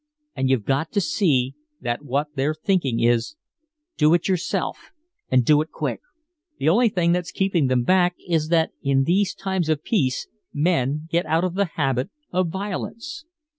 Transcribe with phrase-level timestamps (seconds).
[0.35, 3.35] And you've got to see that what they're thinking is,
[3.97, 4.89] 'Do it yourself
[5.29, 6.01] and do it quick!'
[6.57, 11.07] The only thing that's keeping them back is that in these times of peace men
[11.11, 13.25] get out of the habit of violence!